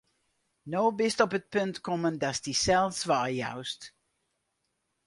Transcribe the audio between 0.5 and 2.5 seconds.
No bist op it punt kommen, datst